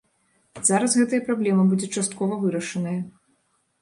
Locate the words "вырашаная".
2.47-2.99